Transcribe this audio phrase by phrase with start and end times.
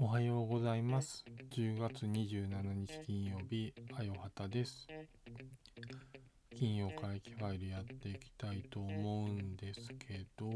[0.00, 1.24] おはようございます。
[1.50, 4.86] 10月27日金曜日、あよはたです。
[6.56, 10.46] 金曜回帰ファイルやっていきたいと思うんですけど、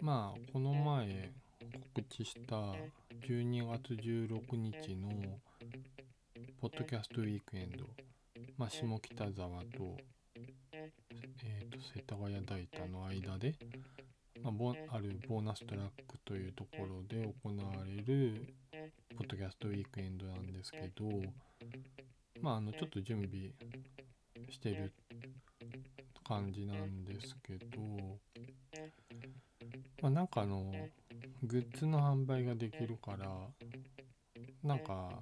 [0.00, 1.30] まあ、この前
[1.94, 2.56] 告知した
[3.26, 5.10] 12月16日の
[6.60, 7.84] ポッドキャストウィークエンド、
[8.56, 9.96] まあ、下北沢と,、
[11.44, 13.54] えー、と世田谷大田の間で、
[14.42, 18.54] まあ、ボあるボーナストラックというところで行われる
[19.16, 21.04] ポッドキャストウィークエンドなんですけど、
[22.42, 23.52] まあ、あのちょっと準備
[24.50, 24.92] してる
[26.26, 27.68] 感じなんですけど、
[30.02, 30.72] まあ、なんかあの
[31.44, 33.28] グッズの販売ができるから
[34.64, 35.20] なんか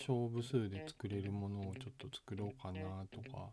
[0.00, 2.80] 勝負数で作れるものをちょっと作ろうかな
[3.12, 3.50] とか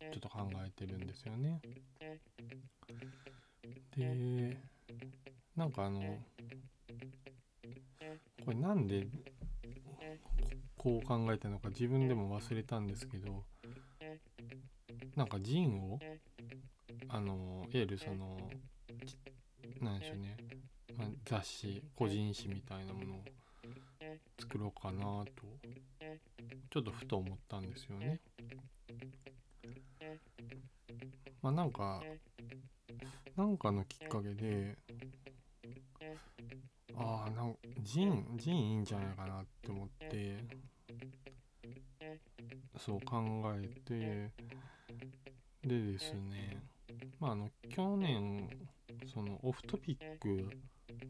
[0.00, 1.60] ちょっと考えてるんですよね。
[3.96, 4.56] で
[5.56, 6.00] なんかあの
[8.44, 9.08] これなんで
[10.76, 13.42] こう考えたのか自分でも忘れたんですけど
[15.16, 15.98] なんかジンを
[17.08, 18.38] あのいわゆるその
[19.80, 20.36] なんでしょうね、
[20.96, 23.24] まあ、雑誌個人誌みたいなものを
[24.38, 25.42] 作ろうかなと
[26.70, 28.20] ちょっとふと思ったんですよね。
[31.42, 32.02] まあなんか
[33.36, 34.76] なんかのきっかけで
[36.96, 40.38] ああなんジンジンいいんじゃないかなって思って
[42.78, 43.22] そう考
[43.54, 44.32] えて
[45.62, 46.62] でですね
[47.20, 48.48] まああの去年
[49.16, 50.50] そのオフトピック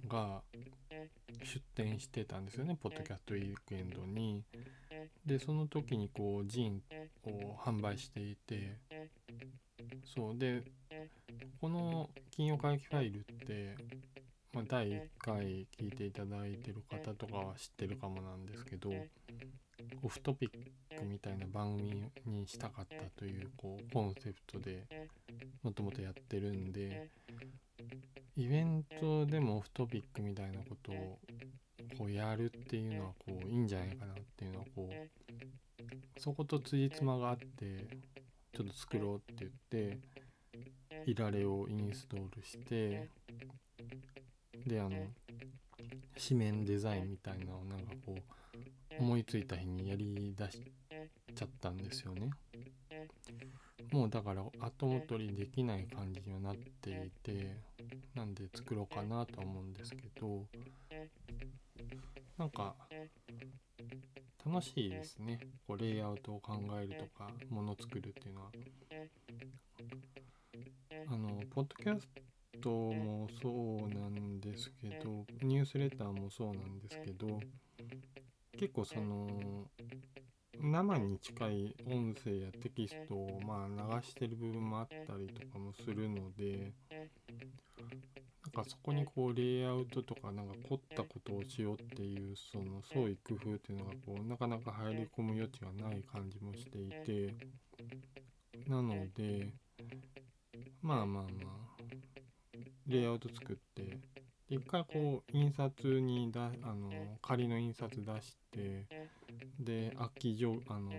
[0.09, 0.41] が
[1.43, 4.45] 出展してたんですよねポッドキャストウィークエンドに。
[5.27, 6.81] でその時にこうジン
[7.25, 8.77] を販売していて。
[10.15, 10.63] そうで
[11.61, 13.75] この金曜回帰ファイルって、
[14.53, 18.91] まあ、第1回聞いていただいてる方とかは知ってるかもなんですけど
[20.03, 24.87] オフトピックみたいな番組にしたかったというこうコンセプトで
[25.63, 27.11] もともとやってるんで
[28.37, 31.19] イベントでもオフトピックみたいなことを
[31.99, 37.87] こうやるっていうのはこういいんじゃないかなっていうのはこうそこと辻褄があって
[38.53, 43.09] ちょっと作ろうって言っていられをインストールして
[44.67, 44.91] であの
[46.29, 50.61] 紙面デザインみたいなのをなんかこう思いついた日にやりだし
[51.35, 52.31] ちゃったんですよね。
[53.93, 57.57] もうだから後戻りできない感じにはなっていて
[58.17, 60.47] なんで作ろうかなと思うんですけど
[62.39, 62.75] なんか
[64.45, 65.41] 楽しいですね。
[65.67, 68.51] こうレイアウトを考えるとかもの作るっていうのは。
[71.09, 72.09] あのポッドキャス
[72.61, 77.39] トもそうなんですけどニュースレターもそうなんですけど
[78.59, 79.69] 結構その
[80.61, 86.73] 生に近い音声やテキストをまあ流してる部分もあったりとかもするので
[88.57, 97.35] かそこにこうレイアウトとかなんか凝ったことをしようっていうその創意工夫っていうのがこうなかなか入り込む余地がない感じもしていて
[98.67, 99.49] なので
[100.81, 101.25] まあまあまあ
[102.87, 103.99] レイアウト作って
[104.49, 106.91] 一回こう印刷にだあの
[107.21, 108.87] 仮の印刷出して
[109.61, 110.93] で空き上あの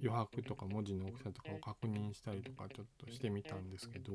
[0.00, 4.12] 余白とか文字の大きさとかを確認したりとかちょっとしてみたんですけど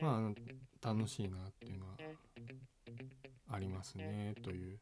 [0.00, 0.53] まあ
[0.84, 1.92] 楽しいなっていうのは
[3.50, 4.78] ありますねという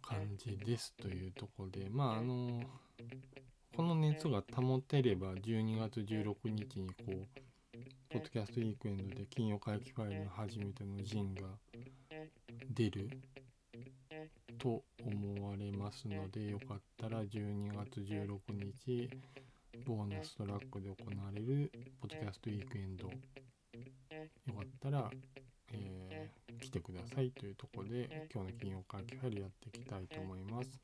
[0.00, 2.62] 感じですというとこでまああの
[3.76, 7.10] この熱が保てれば12月16日にこう
[8.08, 11.42] ポッドキャストウィークエンドで金曜回帰ファイルの初めてのジンが
[12.72, 13.10] 出る
[14.58, 18.38] と思われますのでよかったら12月16
[18.86, 19.10] 日
[19.84, 21.70] ボーナストラックで行われる
[22.00, 23.10] ポッドキャストウィークエンド
[24.86, 25.10] たら、
[25.72, 30.80] えー来てくださいというところで今日の金曜回帰ファイルやっていきたいと思います。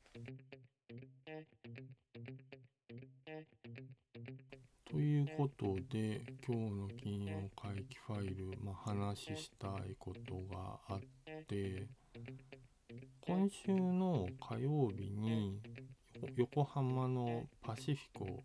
[4.90, 11.86] ということで今日の金曜回帰ファイル、まあ、話したいことがあって
[13.22, 15.58] 今週の火曜日に
[16.36, 18.44] 横浜のパシフィコ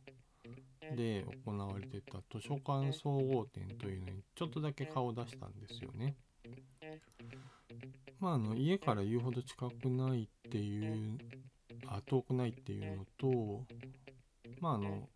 [0.97, 6.15] で行われてた図書館総合展というのにちょっとだけ顔を出したんですよね。
[8.19, 11.19] まあ、あの家から言うほど近くないっていう
[11.85, 13.63] あ遠くないっていうのと
[14.59, 15.07] まああの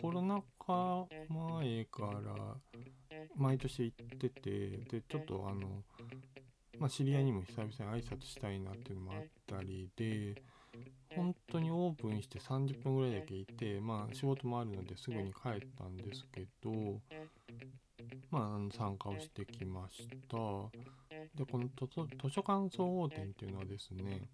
[0.00, 2.54] コロナ禍前から
[3.34, 4.50] 毎年行ってて
[4.88, 5.82] でちょっとあの、
[6.78, 10.36] まあ、知り合いにも久々に挨拶したいなっていうのもあったりで
[11.16, 17.00] 本当にオープンして30分ぐらいだけいてまあ仕事もあるのですぐに帰ったんですけど
[18.30, 20.36] まあ参加をしてきました。
[21.34, 24.28] でこの図書館総合展っていうのはですね、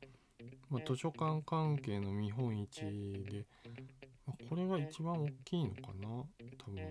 [0.69, 2.81] まあ、図書館関係の見本市
[3.31, 3.47] で、
[4.27, 6.83] まあ、これが一番大きいのかな多分、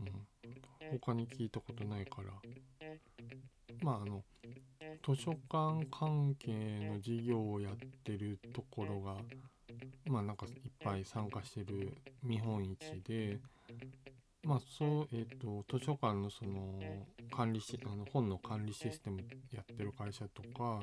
[0.00, 2.32] うん、他に聞いたことないから。
[3.82, 4.22] まああの
[5.06, 6.50] 図書館関係
[6.90, 9.14] の事業をやってるところが
[10.06, 13.38] まあなんかいっぱい参加してる見本市で
[14.42, 16.80] まあそうえっ、ー、と図書館のその
[17.30, 19.22] 管理しあの本の管理システム
[19.52, 20.80] やってる会社とか、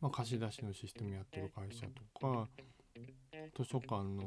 [0.00, 2.46] まあ、貸し出しのシステムやってる会社とか
[3.56, 4.26] 図書館のい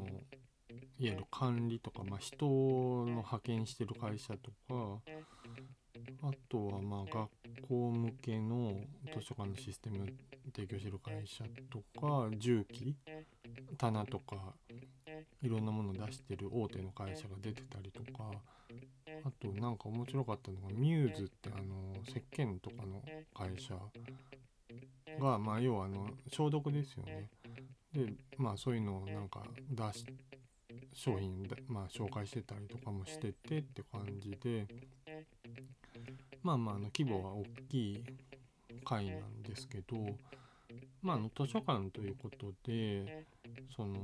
[0.74, 5.00] わゆる管理とか、まあ、人の派遣してる会社とか
[6.22, 7.30] あとはまあ学
[7.72, 8.74] 校向けの
[9.14, 10.06] 図書館のシステム
[10.54, 12.94] 提供してる会社とか重機
[13.78, 14.36] 棚とか
[15.42, 18.30] いろんなものを出してる大手の会社が出てたりとか
[19.24, 23.02] あとなんか面白かったのがミューズってあの石鹸とかの
[23.34, 23.74] 会社
[25.18, 27.28] がまあ要はあの消毒ですよね。
[27.94, 30.04] でまあそういうのをなんか出し
[30.92, 34.66] 商品まあ紹介してたりとかもしててって感じで
[36.42, 38.04] まあまああの規模は大きい
[38.84, 39.96] 会なんですけど
[41.02, 43.26] まあ、あの図書館ということで
[43.76, 43.98] その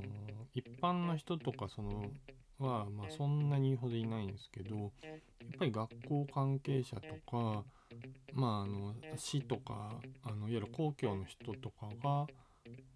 [0.52, 2.11] 一般の人とかその
[2.58, 4.90] は、まあ、そんなに言うほどいないんですけどやっ
[5.58, 7.64] ぱり学校関係者とか、
[8.32, 12.26] まあ、あの市とかあのいわゆる公共の人とかが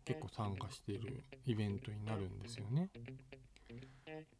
[0.04, 2.90] 結構参加しているイベントになるんですよね。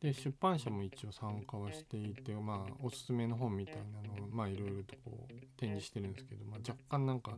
[0.02, 7.36] で出版社も一応参加はしていて、まあ、おすすめの本みたいなのをまあいろいろとこう展示してるんですけど、まあ、若干なんか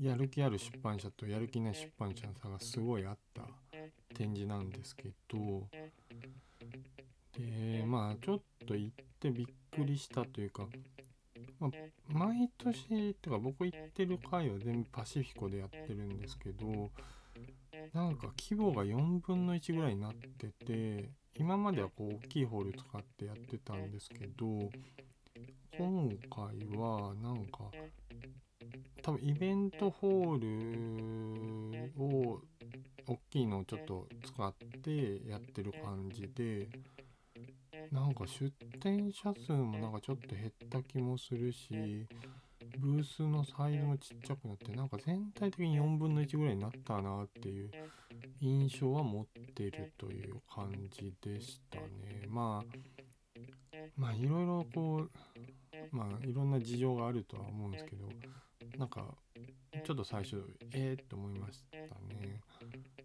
[0.00, 3.42] やる気ある出版社とやる気ない出版社の差がすごいあった
[4.14, 5.68] 展示なんですけど
[7.36, 10.66] でまあちょっと行ってびっくりしたというか、
[11.60, 11.70] まあ、
[12.08, 16.90] 毎年とか僕行ってる回は全部パシフィコでやってるんですけど
[17.92, 24.46] なんか規模が4分の1ぐらいになってて今まではこう大きいホール使ってやってたんですけど
[25.78, 27.70] 今回はなんか
[29.02, 32.40] 多分イベントホールを
[33.06, 36.68] 大きいのをちょっと使ってやってる感じで
[37.90, 42.06] なんか出店者数もなんかちょっと減った気もするし
[42.78, 47.70] ブースのサイズもちっちゃくなってなんか全体的に4分の1ぐらいになったなっていう
[48.40, 52.26] 印象は持ってるという感じでしたね。
[52.28, 52.78] まあ
[53.96, 58.08] まあいろいろこうまあいろんな事情があるとは思うんですけど
[58.76, 59.04] なんか
[59.84, 60.42] ちょっと最初
[60.72, 62.40] ええー、って思いましたね。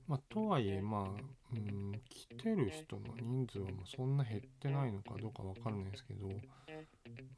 [0.07, 6.27] まあとはいえまあうん来てる人の人数はもうそんな減ってないのかどうかわかんないですけど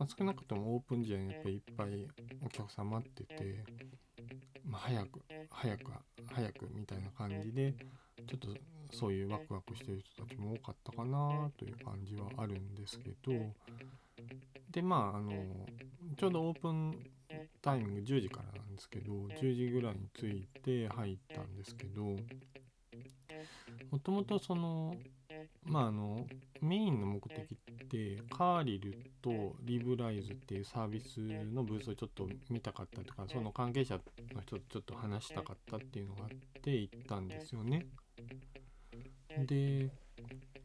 [0.06, 2.08] まあ、少なくともオープン時代にやっぱりいっぱい
[2.46, 3.64] お客さん待ってて、
[4.64, 5.92] まあ、早く早く
[6.32, 7.74] 早くみたいな感じで
[8.28, 8.50] ちょっと
[8.92, 13.34] そういうワクワクしてる人たちも多かったかなという感じはあるんですけど
[14.70, 15.32] でまああの
[16.18, 17.00] ちょうどオープン
[17.64, 22.04] タイミング10時からなんですけど10時ぐらいに着いて入ったんですけど
[23.90, 24.96] もともとその
[25.64, 26.28] まああの
[26.62, 37.88] メインの目的ってカーリルとリブライズっていうサービスのブースをちょっと見たかったとかその関係者の人とちょっと話したかったっていうのがあって行ったんですよね。
[39.48, 39.90] で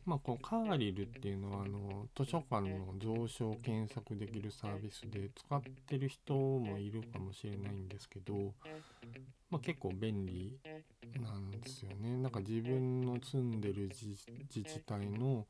[0.05, 8.52] まあこのカーリルっていうのはあの図書館の蔵書を検索できるサービスで使ってる人もいるかもしれないんですけど、
[9.50, 10.59] まあ、結構便利
[11.19, 12.19] なんですよね。
[12.19, 14.17] なんか自分の住んでる自
[14.62, 15.47] 治体の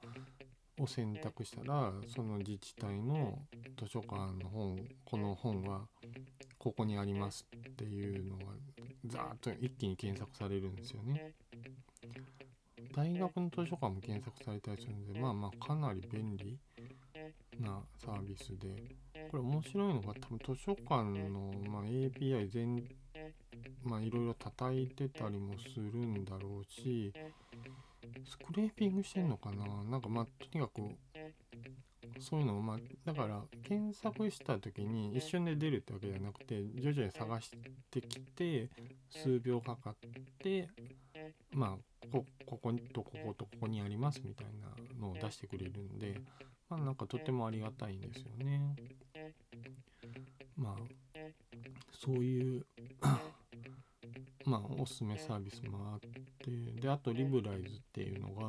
[0.82, 3.38] を選択したらその自治体の
[3.78, 5.82] 図書館の本この本は
[6.58, 8.44] ここにありますっていうのが
[9.06, 11.34] ザーッと一気に検索されるんですよね。
[12.94, 16.58] 大学の図書館も検索されたりするのでまあまあかなり便利
[17.60, 18.74] なサービスで
[19.30, 22.84] これ面白いのが多分図書館の、ま、API 全
[23.84, 27.12] まあいろいろ叩いてたりもするんだろうし
[28.24, 29.64] スクレーピングしてんのかな？
[29.84, 30.82] なんかまあとにかく
[32.20, 37.50] そういうのをまあだから検索した時に一瞬で出るってわけじゃなくて徐々に探し
[37.90, 38.68] てきて
[39.10, 39.94] 数秒かかっ
[40.38, 40.68] て
[41.52, 44.68] まあここことこことここにありますみたいな
[45.00, 46.20] のを出してくれるんで
[46.68, 48.76] まあなんかとてもありがたいんですよね。
[50.56, 51.20] まあ
[51.92, 52.66] そういう
[54.44, 56.00] まあおすすめサービスもあっ
[56.44, 58.42] てであとリブライズっていうのが、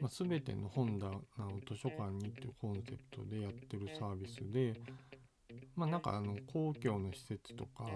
[0.00, 1.20] まあ、全ての本棚を
[1.68, 4.74] 図書館にっていうコンセプトでやってるサービスで
[5.76, 7.86] まあなんかあの公共の施設とか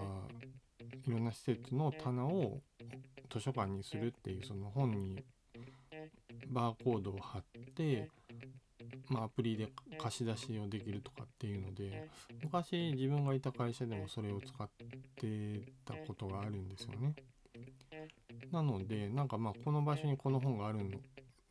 [1.05, 2.59] いろんな施設の棚を
[3.31, 5.23] 図書館にするっていうその本に
[6.49, 7.43] バーコードを貼っ
[7.75, 8.09] て
[9.09, 12.09] まあ、アプリで貸し出しをできるとかっていうので
[12.43, 14.67] 昔自分がいた会社でもそれを使っ
[15.15, 17.15] てたことがあるんですよね。
[18.51, 20.91] なのでなんかまあこの場所にこの本があるん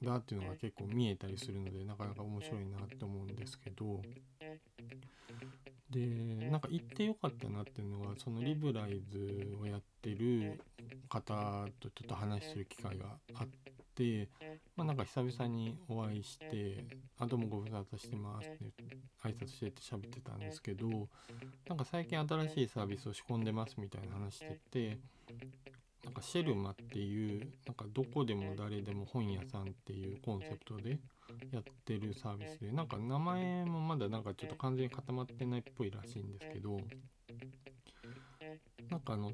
[0.03, 4.03] だっていうのが結構見えたりするのでなかなか面白いなって思うんですけど。
[5.91, 10.61] でなんか行ってよかったなっていうのがそのリブライズをやってる
[11.09, 13.49] 方とちょっと話する機会があっ
[13.95, 14.29] て、
[14.77, 16.85] まあ、なんか久々にお会いして
[17.19, 21.09] 「あどうもご無沙汰してます」って挨拶してて喋ってたんですけど
[21.69, 24.99] なんか最近新しいサービスを仕込んでますみたいな話してて
[26.17, 30.99] かシェルマっていうなんかどこでも誰でも本屋さんっていうコンセプトで
[31.53, 36.81] やってるサービスでなんか名前もまだなんかちょっと完全に固まってないっぽいらしいんですけど
[38.91, 39.33] なんかあの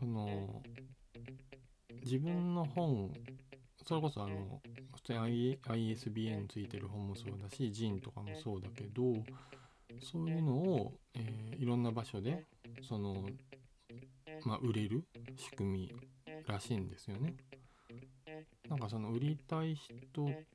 [0.00, 0.62] その
[2.04, 3.12] 自分の本
[3.86, 4.60] それこそあの
[4.96, 9.02] 普通に ISBN ついてる本もそうだし JIN とかもそうだけど
[10.00, 12.44] そういうのを、えー、いろんな場所で
[12.88, 13.24] その
[14.44, 15.04] まあ売れる
[15.36, 15.94] 仕組み
[16.46, 17.34] らしいんですよね。
[18.68, 19.92] なんかその売りたい人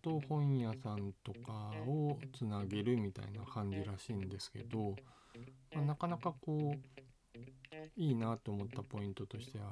[0.01, 4.95] と本屋さんとかをつなげるみたいな感じらしいんですけど、
[5.73, 6.97] まあ、なかなかこう
[7.95, 9.71] いいなと思ったポイントとしては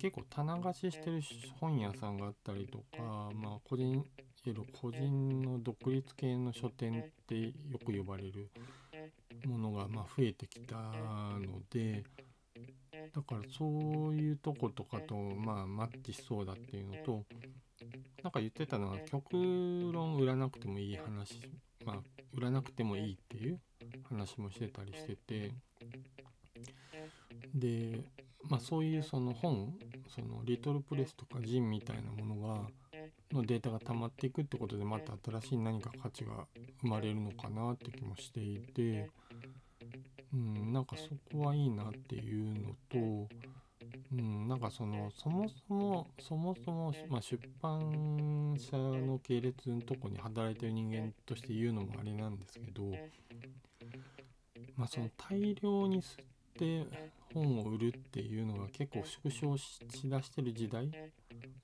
[0.00, 1.20] 結構棚貸ししてる
[1.60, 4.04] 本屋さんがあったりとか、まあ、個人いわ
[4.44, 7.52] ゆる個人の独立系の書店ってよ
[7.84, 8.50] く呼ばれる
[9.46, 12.04] ものがま増えてきたので
[13.14, 13.64] だからそ
[14.10, 17.24] ういうとことかとまあマッチしそうだっていうのと
[18.22, 19.32] なんか言ってたのは極
[19.92, 21.40] 論売らなくてもいい話
[21.84, 21.96] まあ
[22.34, 23.60] 売らなくてもいいっていう
[24.08, 25.52] 話もしてたりしてて
[27.54, 28.00] で
[28.48, 29.74] まあそういうその本
[30.14, 32.68] そのリトルプレスとかジンみたいなものが
[33.32, 36.46] のデータが溜まっていくってことでまた新しい何か価値が
[36.80, 39.10] 生まれるのかなって気もしていて
[40.32, 42.98] うん、なんかそこはいいなっていうのと、
[44.12, 52.82] うん、なんかそのそもそもそもそも、まあ、出版社の系列のとこに働いてる人間として言うのもあれなんですけど、
[54.76, 56.24] まあ、その大量に吸っ
[56.58, 56.86] て
[57.32, 60.90] 本を売るっていうのが結構縮小しだしてる時代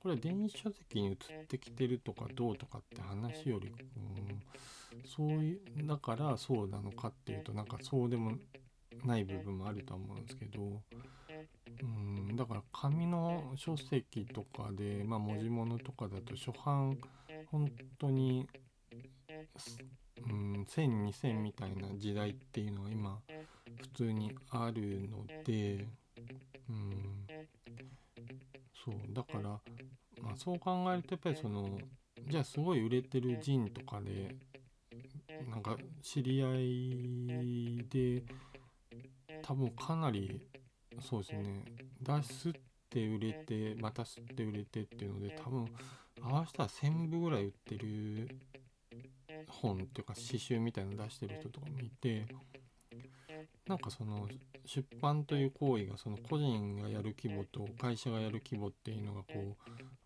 [0.00, 1.16] これは電子書籍に移っ
[1.48, 4.42] てきてるとかどうとかって話より、うん
[5.04, 8.32] そういうだからそうなのかっていうとなんかそうでも
[9.04, 10.82] ない部分もあると思うんですけど
[11.82, 11.84] う
[12.32, 16.98] んだから紙の書籍とかで、まあ、文字物とかだと初版
[17.50, 18.48] 本当に、
[20.28, 23.18] うん、10002000みたいな時代っていうのは今
[23.80, 25.86] 普通にあるので
[26.68, 27.26] うん
[28.84, 29.48] そうだから、
[30.22, 31.78] まあ、そう考えるとやっぱりその
[32.28, 34.34] じゃあすごい売れてるジンとかで
[35.50, 38.22] なんか知り合いで
[39.42, 40.40] 多分かなり
[41.00, 41.64] そうですね
[42.00, 42.52] 出すっ
[42.90, 45.66] て売れてまた吸って売れてっていうので多分
[46.22, 48.28] 合わせたら1000部ぐらい売ってる
[49.48, 52.26] 本っていうか詩集みたいなの出してる人とかもいて
[53.66, 54.28] なんかその
[54.66, 59.56] 出版という行為がその個人がやる規模と会社がやる規模っていうのがこ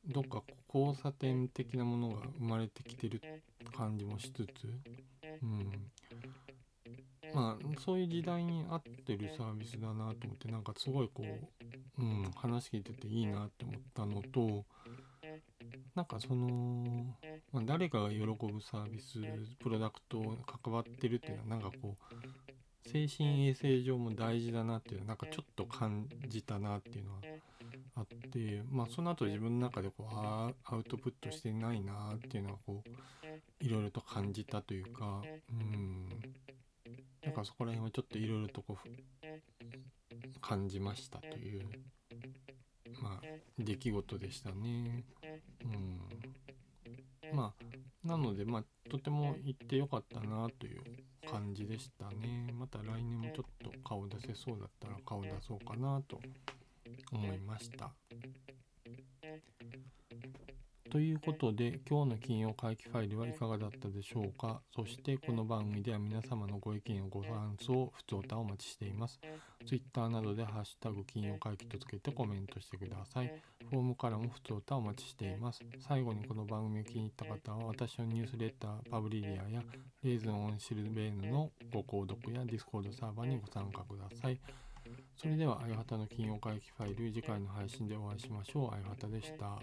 [0.08, 0.42] うどっか
[0.72, 3.20] 交差点的なものが生まれてきてる
[3.76, 4.68] 感じもしつつ、
[5.42, 5.72] うん、
[7.34, 14.64] まあそういう時代に合ってるサービスだなと思ってなんかすごいこう、うん、話聞いてていいなって思ったのと
[15.94, 17.16] なんかその、
[17.52, 19.18] まあ、誰かが喜ぶサービス
[19.58, 20.20] プロダクト
[20.62, 27.18] 関わってるっていうのはなんかこう精神衛生上も大事だなっていうのはなんかちょっと感じたなっていうのは
[27.96, 32.90] あってまあその後自分の中でこうアウトプットしてないなっていうのはこう
[33.60, 36.08] いろいろと感じたというかうん。
[37.24, 41.62] なんかそこら辺はちょっといろいろとこう感じましたという
[43.02, 43.26] まあ
[43.58, 45.04] 出来事でしたね。
[45.64, 47.36] うん。
[47.36, 50.82] まあなのでまあとても行ってよかったなという
[51.30, 52.52] 感じでしたね。
[52.58, 56.20] また来年もちょっと顔出せそうだったら顔出そうかなと
[57.12, 57.90] 思いました。
[60.90, 64.62] ということで今日の金曜回帰ファイルはいかがだったでしょうか？
[64.74, 69.20] そしてこの番組では皆様のご意見ご感想、ふつおたお待ちしています。
[69.66, 73.32] Twitter などでハッシュタグ金曜回帰とつけてコメントしてください。
[73.70, 75.60] フォームからもふつおたお待ちしています。
[75.86, 79.62] 最後にこの番組を気に入った方は私のニュースレター、パブリリアや
[80.02, 84.40] レーズンオンシルベーヌのご購読やディスコードサーバーにご参加ください。
[85.16, 88.74] それでは、あやはたの金曜回帰ファイル、次回の配信でお会いしましょう。
[88.74, 89.58] あやはたでした。